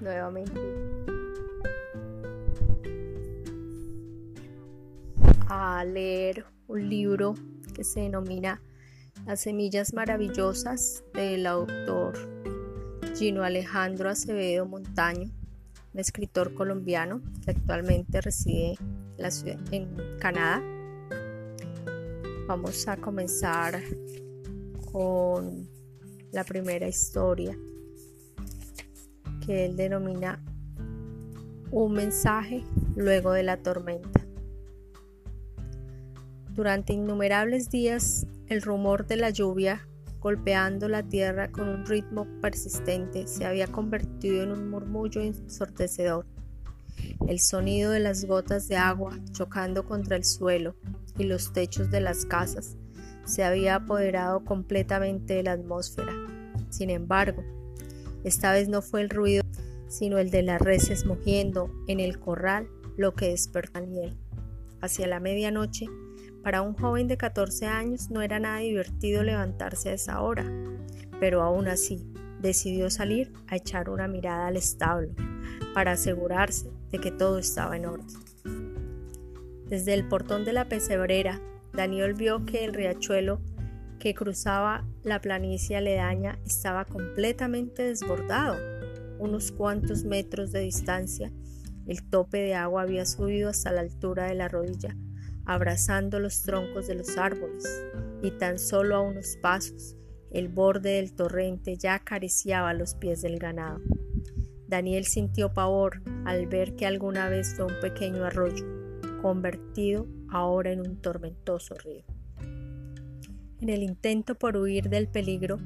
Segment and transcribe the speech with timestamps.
[0.00, 0.60] Nuevamente.
[5.48, 7.34] A leer un libro
[7.74, 8.60] que se denomina
[9.24, 12.14] Las semillas maravillosas del autor
[13.14, 15.30] Gino Alejandro Acevedo Montaño,
[15.94, 18.78] un escritor colombiano que actualmente reside en,
[19.16, 20.62] la ciudad, en Canadá.
[22.46, 23.80] Vamos a comenzar
[24.92, 25.68] con
[26.32, 27.56] la primera historia
[29.46, 30.42] que él denomina
[31.70, 32.64] un mensaje
[32.96, 34.26] luego de la tormenta.
[36.50, 39.86] Durante innumerables días, el rumor de la lluvia
[40.20, 46.26] golpeando la tierra con un ritmo persistente se había convertido en un murmullo ensordecedor.
[47.28, 50.74] El sonido de las gotas de agua chocando contra el suelo
[51.18, 52.76] y los techos de las casas
[53.24, 56.12] se había apoderado completamente de la atmósfera.
[56.70, 57.44] Sin embargo,
[58.26, 59.44] esta vez no fue el ruido,
[59.86, 64.16] sino el de las reses mugiendo en el corral lo que despertó a Daniel.
[64.80, 65.86] Hacia la medianoche,
[66.42, 70.44] para un joven de 14 años no era nada divertido levantarse a esa hora,
[71.20, 72.04] pero aún así
[72.40, 75.14] decidió salir a echar una mirada al establo
[75.72, 78.06] para asegurarse de que todo estaba en orden.
[79.68, 81.40] Desde el portón de la pesebrera,
[81.72, 83.40] Daniel vio que el riachuelo
[83.98, 88.56] que cruzaba la planicie aledaña estaba completamente desbordado.
[89.18, 91.32] Unos cuantos metros de distancia,
[91.86, 94.96] el tope de agua había subido hasta la altura de la rodilla,
[95.44, 97.64] abrazando los troncos de los árboles,
[98.22, 99.96] y tan solo a unos pasos,
[100.32, 103.80] el borde del torrente ya acariciaba los pies del ganado.
[104.66, 108.64] Daniel sintió pavor al ver que alguna vez fue un pequeño arroyo,
[109.22, 112.15] convertido ahora en un tormentoso río.
[113.68, 115.58] El intento por huir del peligro,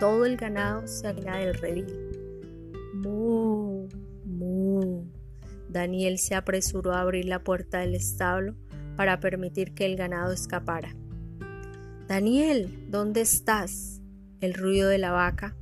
[0.00, 1.86] todo el ganado se del redil.
[2.94, 3.86] ¡Mu!
[4.24, 5.04] ¡Mu!
[5.68, 8.54] Daniel se apresuró a abrir la puerta del establo
[8.96, 10.96] para permitir que el ganado escapara.
[12.08, 14.00] Daniel, ¿dónde estás?
[14.40, 15.54] El ruido de la vaca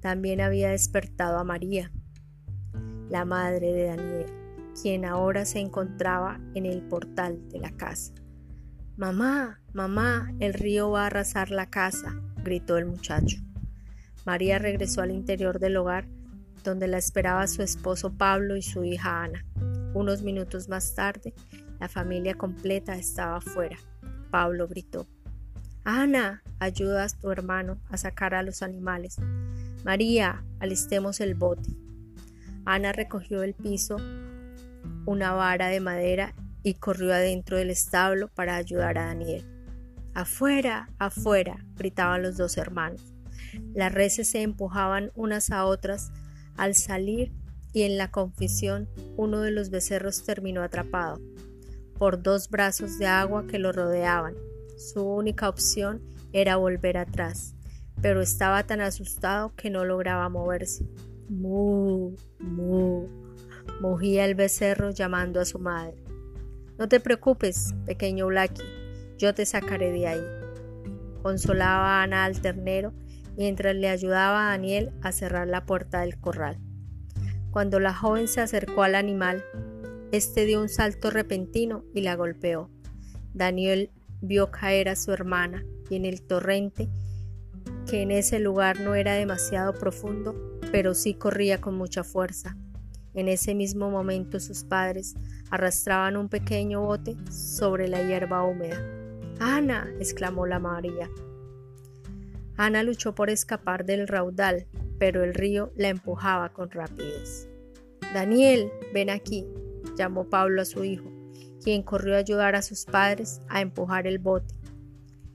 [0.00, 1.90] también había despertado a María,
[3.10, 4.26] la madre de Daniel,
[4.80, 8.14] quien ahora se encontraba en el portal de la casa.
[8.96, 13.36] Mamá, mamá, el río va a arrasar la casa, gritó el muchacho.
[14.24, 16.08] María regresó al interior del hogar,
[16.64, 19.44] donde la esperaba su esposo Pablo y su hija Ana.
[19.92, 21.34] Unos minutos más tarde,
[21.78, 23.76] la familia completa estaba afuera.
[24.30, 25.06] Pablo gritó,
[25.84, 29.18] Ana, ayuda a tu hermano a sacar a los animales.
[29.84, 31.68] María, alistemos el bote.
[32.64, 33.98] Ana recogió del piso
[35.04, 39.55] una vara de madera y corrió adentro del establo para ayudar a Daniel.
[40.16, 43.02] Afuera, afuera, gritaban los dos hermanos.
[43.74, 46.10] Las reses se empujaban unas a otras
[46.56, 47.34] al salir
[47.74, 48.88] y en la confusión
[49.18, 51.20] uno de los becerros terminó atrapado
[51.98, 54.32] por dos brazos de agua que lo rodeaban.
[54.78, 56.00] Su única opción
[56.32, 57.54] era volver atrás,
[58.00, 60.86] pero estaba tan asustado que no lograba moverse.
[61.28, 63.06] Mu, mu,
[63.82, 66.02] mugía el becerro llamando a su madre.
[66.78, 68.62] No te preocupes, pequeño Blacky,
[69.18, 70.24] yo te sacaré de ahí.
[71.22, 72.92] Consolaba a Ana al ternero
[73.36, 76.58] mientras le ayudaba a Daniel a cerrar la puerta del corral.
[77.50, 79.44] Cuando la joven se acercó al animal,
[80.12, 82.70] este dio un salto repentino y la golpeó.
[83.34, 83.90] Daniel
[84.20, 86.88] vio caer a su hermana y en el torrente,
[87.88, 92.56] que en ese lugar no era demasiado profundo, pero sí corría con mucha fuerza.
[93.14, 95.14] En ese mismo momento sus padres
[95.50, 98.95] arrastraban un pequeño bote sobre la hierba húmeda.
[99.38, 101.10] Ana, exclamó la María.
[102.56, 104.66] Ana luchó por escapar del raudal,
[104.98, 107.48] pero el río la empujaba con rapidez.
[108.14, 109.46] Daniel, ven aquí,
[109.96, 111.10] llamó Pablo a su hijo,
[111.62, 114.54] quien corrió a ayudar a sus padres a empujar el bote.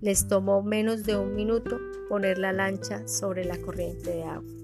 [0.00, 4.63] Les tomó menos de un minuto poner la lancha sobre la corriente de agua.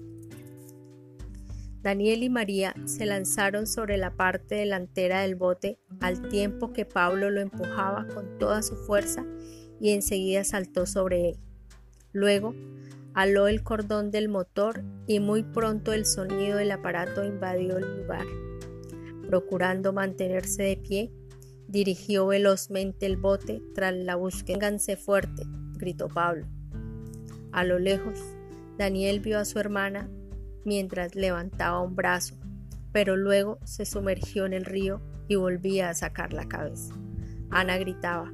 [1.81, 7.31] Daniel y María se lanzaron sobre la parte delantera del bote al tiempo que Pablo
[7.31, 9.25] lo empujaba con toda su fuerza
[9.79, 11.39] y enseguida saltó sobre él.
[12.13, 12.53] Luego
[13.15, 18.25] aló el cordón del motor y muy pronto el sonido del aparato invadió el lugar.
[19.27, 21.11] Procurando mantenerse de pie,
[21.67, 24.59] dirigió velozmente el bote tras la búsqueda.
[24.59, 25.43] Vénganse fuerte,
[25.77, 26.45] gritó Pablo.
[27.51, 28.19] A lo lejos,
[28.77, 30.09] Daniel vio a su hermana
[30.65, 32.35] mientras levantaba un brazo,
[32.91, 36.93] pero luego se sumergió en el río y volvía a sacar la cabeza.
[37.49, 38.31] Ana gritaba,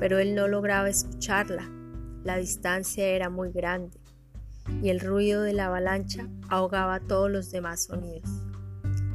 [0.00, 1.70] pero él no lograba escucharla.
[2.22, 3.98] La distancia era muy grande.
[4.82, 8.30] y el ruido de la avalancha ahogaba todos los demás sonidos.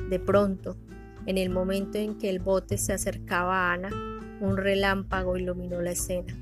[0.07, 0.77] De pronto,
[1.25, 3.89] en el momento en que el bote se acercaba a Ana,
[4.41, 6.37] un relámpago iluminó la escena.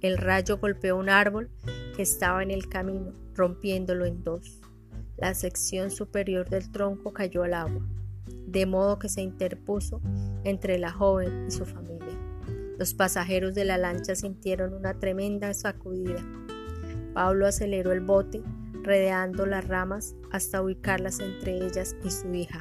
[0.00, 1.50] El rayo golpeó un árbol
[1.96, 4.60] que estaba en el camino, rompiéndolo en dos.
[5.16, 7.86] La sección superior del tronco cayó al agua,
[8.46, 10.00] de modo que se interpuso
[10.42, 12.18] entre la joven y su familia.
[12.78, 16.20] Los pasajeros de la lancha sintieron una tremenda sacudida.
[17.14, 18.42] Pablo aceleró el bote,
[18.82, 22.60] rodeando las ramas hasta ubicarlas entre ellas y su hija.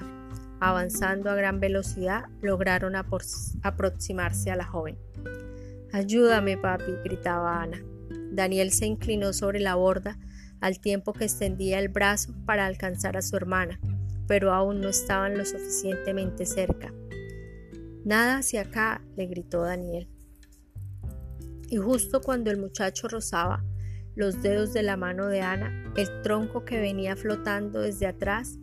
[0.60, 4.98] Avanzando a gran velocidad, lograron aproximarse a la joven.
[5.92, 7.84] Ayúdame, papi, gritaba Ana.
[8.32, 10.18] Daniel se inclinó sobre la borda
[10.64, 13.80] al tiempo que extendía el brazo para alcanzar a su hermana,
[14.28, 16.92] pero aún no estaban lo suficientemente cerca.
[18.04, 20.10] Nada hacia acá, le gritó Daniel.
[21.70, 23.64] Y justo cuando el muchacho rozaba
[24.16, 28.58] los dedos de la mano de Ana, el tronco que venía flotando desde atrás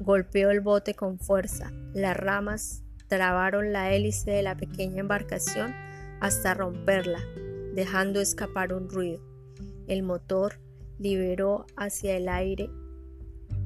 [0.00, 1.72] Golpeó el bote con fuerza.
[1.92, 5.74] Las ramas trabaron la hélice de la pequeña embarcación
[6.20, 7.18] hasta romperla,
[7.74, 9.20] dejando escapar un ruido.
[9.88, 10.60] El motor
[10.98, 12.70] liberó hacia el aire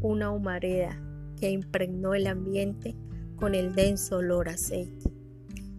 [0.01, 1.01] una humareda
[1.39, 2.97] que impregnó el ambiente
[3.37, 5.11] con el denso olor a aceite.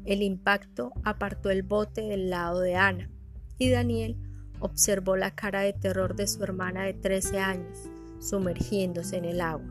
[0.05, 3.09] El impacto apartó el bote del lado de Ana
[3.57, 4.17] y Daniel
[4.59, 7.89] observó la cara de terror de su hermana de 13 años
[8.19, 9.67] sumergiéndose en el agua.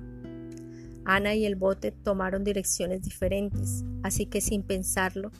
[1.04, 5.32] Ana y el bote tomaron direcciones diferentes, así que sin pensarlo,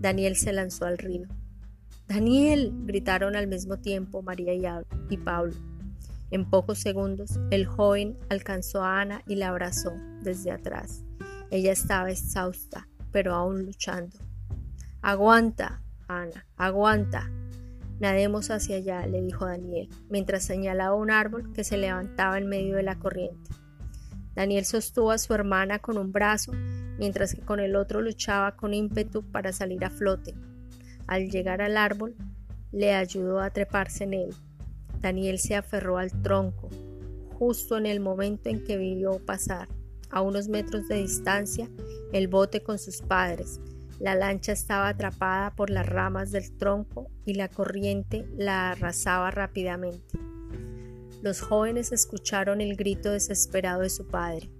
[0.00, 1.28] Daniel se lanzó al río.
[2.08, 5.54] Daniel, gritaron al mismo tiempo María y Pablo.
[6.30, 9.92] En pocos segundos, el joven alcanzó a Ana y la abrazó
[10.22, 11.04] desde atrás.
[11.50, 14.16] Ella estaba exhausta, pero aún luchando.
[15.02, 17.30] Aguanta, Ana, aguanta.
[17.98, 22.76] Nademos hacia allá, le dijo Daniel, mientras señalaba un árbol que se levantaba en medio
[22.76, 23.50] de la corriente.
[24.34, 26.52] Daniel sostuvo a su hermana con un brazo,
[26.98, 30.34] mientras que con el otro luchaba con ímpetu para salir a flote.
[31.06, 32.14] Al llegar al árbol,
[32.72, 34.34] le ayudó a treparse en él.
[35.00, 36.68] Daniel se aferró al tronco,
[37.38, 39.68] justo en el momento en que vio pasar,
[40.10, 41.68] a unos metros de distancia,
[42.12, 43.60] el bote con sus padres.
[43.98, 50.18] La lancha estaba atrapada por las ramas del tronco y la corriente la arrasaba rápidamente.
[51.22, 54.50] Los jóvenes escucharon el grito desesperado de su padre.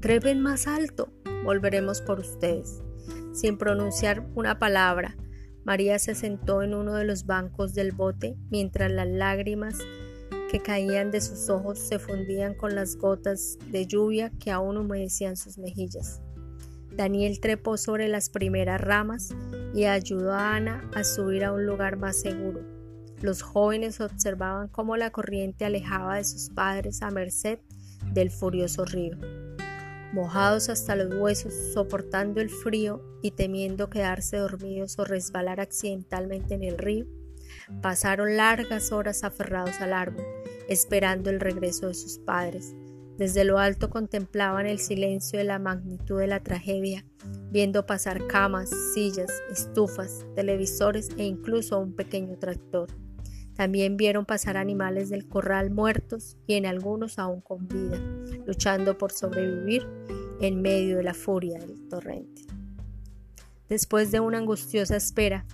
[0.00, 1.12] Trepen más alto,
[1.44, 2.80] volveremos por ustedes.
[3.32, 5.16] Sin pronunciar una palabra,
[5.64, 9.78] María se sentó en uno de los bancos del bote mientras las lágrimas
[10.50, 15.36] que caían de sus ojos se fundían con las gotas de lluvia que aún humedecían
[15.36, 16.20] sus mejillas.
[16.96, 19.34] Daniel trepó sobre las primeras ramas
[19.74, 22.60] y ayudó a Ana a subir a un lugar más seguro.
[23.22, 27.60] Los jóvenes observaban cómo la corriente alejaba de sus padres a merced
[28.12, 29.18] del furioso río.
[30.12, 36.64] Mojados hasta los huesos, soportando el frío y temiendo quedarse dormidos o resbalar accidentalmente en
[36.64, 37.06] el río,
[37.80, 40.24] pasaron largas horas aferrados al árbol,
[40.68, 42.74] esperando el regreso de sus padres.
[43.18, 47.04] Desde lo alto contemplaban el silencio de la magnitud de la tragedia,
[47.50, 52.88] viendo pasar camas, sillas, estufas, televisores e incluso un pequeño tractor.
[53.60, 58.00] También vieron pasar animales del corral muertos y en algunos aún con vida,
[58.46, 59.86] luchando por sobrevivir
[60.40, 62.46] en medio de la furia del torrente.
[63.68, 65.44] Después de una angustiosa espera,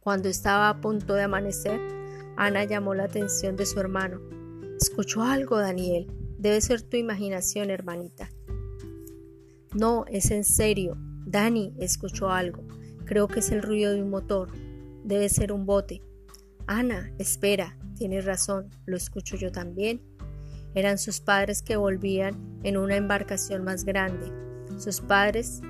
[0.00, 1.80] cuando estaba a punto de amanecer,
[2.36, 4.20] Ana llamó la atención de su hermano.
[4.80, 6.08] Escuchó algo, Daniel.
[6.36, 8.28] Debe ser tu imaginación, hermanita.
[9.72, 10.96] No, es en serio.
[11.26, 12.64] Dani escuchó algo.
[13.04, 14.50] Creo que es el ruido de un motor.
[15.04, 16.02] Debe ser un bote.
[16.72, 20.00] Ana, espera, tienes razón, lo escucho yo también.
[20.76, 24.30] Eran sus padres que volvían en una embarcación más grande.
[24.78, 25.62] Sus padres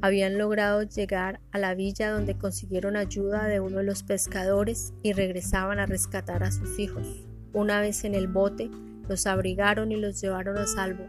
[0.00, 5.12] habían logrado llegar a la villa donde consiguieron ayuda de uno de los pescadores y
[5.12, 7.06] regresaban a rescatar a sus hijos.
[7.52, 8.68] Una vez en el bote,
[9.08, 11.06] los abrigaron y los llevaron a salvo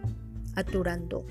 [0.56, 1.26] a Turandó.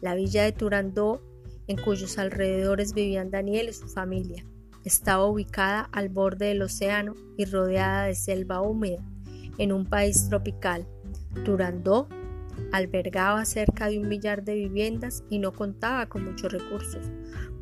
[0.00, 1.22] La villa de Turandó,
[1.68, 4.44] en cuyos alrededores vivían Daniel y su familia.
[4.84, 9.02] Estaba ubicada al borde del océano y rodeada de selva húmeda,
[9.56, 10.86] en un país tropical.
[11.42, 12.06] Turandó
[12.70, 17.10] albergaba cerca de un millar de viviendas y no contaba con muchos recursos.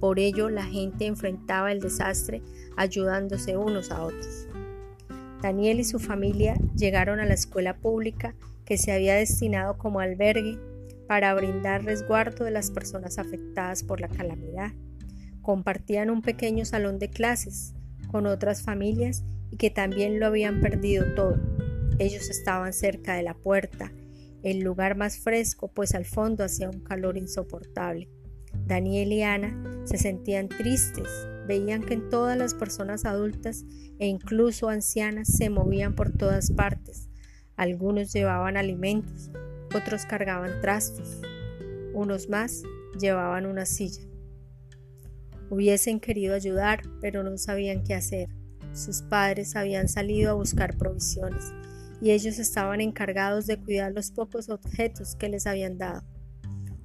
[0.00, 2.42] Por ello la gente enfrentaba el desastre
[2.76, 4.48] ayudándose unos a otros.
[5.40, 10.58] Daniel y su familia llegaron a la escuela pública que se había destinado como albergue
[11.06, 14.72] para brindar resguardo de las personas afectadas por la calamidad
[15.42, 17.74] compartían un pequeño salón de clases
[18.10, 21.40] con otras familias y que también lo habían perdido todo.
[21.98, 23.92] Ellos estaban cerca de la puerta,
[24.42, 28.08] el lugar más fresco, pues al fondo hacía un calor insoportable.
[28.66, 31.08] Daniel y Ana se sentían tristes,
[31.46, 33.64] veían que en todas las personas adultas
[33.98, 37.08] e incluso ancianas se movían por todas partes.
[37.56, 39.30] Algunos llevaban alimentos,
[39.74, 41.20] otros cargaban trastos,
[41.92, 42.62] unos más
[42.98, 44.11] llevaban una silla.
[45.52, 48.30] Hubiesen querido ayudar, pero no sabían qué hacer.
[48.72, 51.52] Sus padres habían salido a buscar provisiones
[52.00, 56.04] y ellos estaban encargados de cuidar los pocos objetos que les habían dado.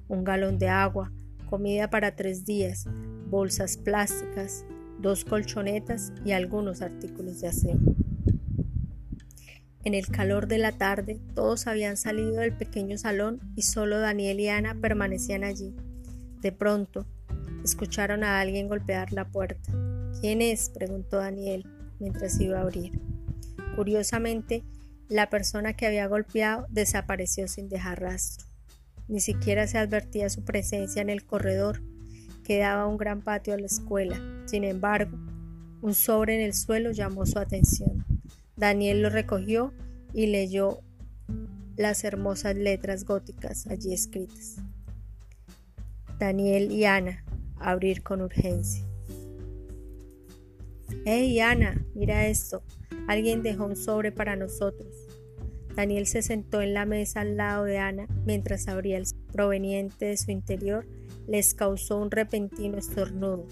[0.06, 1.10] Un galón de agua,
[1.48, 2.84] comida para tres días,
[3.30, 4.66] bolsas plásticas,
[5.00, 7.78] dos colchonetas y algunos artículos de aseo.
[9.82, 14.38] En el calor de la tarde todos habían salido del pequeño salón y solo Daniel
[14.40, 15.74] y Ana permanecían allí.
[16.42, 17.06] De pronto,
[17.68, 19.72] escucharon a alguien golpear la puerta.
[20.20, 20.70] ¿Quién es?
[20.70, 21.66] preguntó Daniel
[22.00, 22.98] mientras iba a abrir.
[23.76, 24.64] Curiosamente,
[25.08, 28.46] la persona que había golpeado desapareció sin dejar rastro.
[29.06, 31.82] Ni siquiera se advertía su presencia en el corredor
[32.44, 34.18] que daba un gran patio a la escuela.
[34.46, 35.16] Sin embargo,
[35.82, 38.04] un sobre en el suelo llamó su atención.
[38.56, 39.72] Daniel lo recogió
[40.12, 40.80] y leyó
[41.76, 44.56] las hermosas letras góticas allí escritas.
[46.18, 47.24] Daniel y Ana,
[47.60, 48.84] abrir con urgencia.
[51.04, 51.84] ¡Hey, Ana!
[51.94, 52.62] Mira esto.
[53.06, 54.88] Alguien dejó un sobre para nosotros.
[55.74, 60.16] Daniel se sentó en la mesa al lado de Ana mientras abría el proveniente de
[60.16, 60.86] su interior
[61.28, 63.46] les causó un repentino estornudo.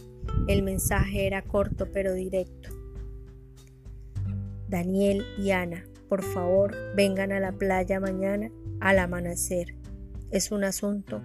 [0.49, 2.71] El mensaje era corto pero directo.
[4.69, 9.77] Daniel y Ana, por favor, vengan a la playa mañana al amanecer.
[10.31, 11.23] Es un asunto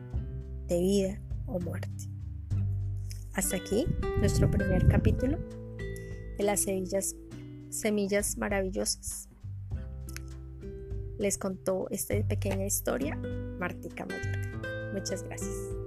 [0.67, 2.10] de vida o muerte.
[3.33, 3.85] Hasta aquí
[4.19, 5.37] nuestro primer capítulo
[6.37, 7.15] de las semillas,
[7.69, 9.29] semillas maravillosas.
[11.17, 14.91] Les contó esta pequeña historia Martica Mallorca.
[14.93, 15.80] Muchas gracias.